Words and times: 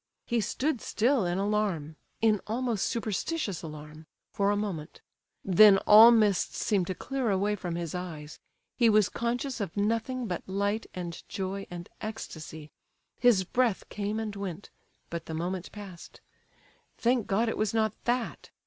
He 0.25 0.41
stood 0.41 0.81
still 0.81 1.27
in 1.27 1.37
alarm—in 1.37 2.41
almost 2.47 2.87
superstitious 2.87 3.61
alarm, 3.61 4.07
for 4.31 4.49
a 4.49 4.55
moment; 4.57 4.99
then 5.45 5.77
all 5.85 6.09
mists 6.09 6.57
seemed 6.57 6.87
to 6.87 6.95
clear 6.95 7.29
away 7.29 7.55
from 7.55 7.75
his 7.75 7.93
eyes; 7.93 8.39
he 8.75 8.89
was 8.89 9.09
conscious 9.09 9.61
of 9.61 9.77
nothing 9.77 10.25
but 10.25 10.41
light 10.49 10.87
and 10.95 11.21
joy 11.29 11.67
and 11.69 11.87
ecstasy; 12.01 12.71
his 13.19 13.43
breath 13.43 13.87
came 13.89 14.19
and 14.19 14.35
went; 14.35 14.71
but 15.11 15.27
the 15.27 15.35
moment 15.35 15.71
passed. 15.71 16.19
Thank 16.97 17.27
God 17.27 17.47
it 17.47 17.55
was 17.55 17.71
not 17.71 17.93
that! 18.05 18.49